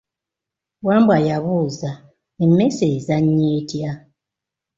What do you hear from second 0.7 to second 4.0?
Wambwa yabuuza, emmese ezannya etya?